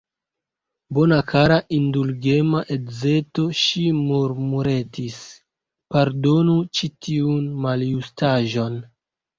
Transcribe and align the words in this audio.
Bona, 0.97 1.17
kara, 1.31 1.57
indulgema 1.77 2.63
edzeto, 2.77 3.45
ŝi 3.61 3.85
murmuretis, 4.01 5.21
pardonu 5.95 6.61
ĉi 6.81 6.95
tiun 7.07 7.47
maljustaĵon. 7.69 8.85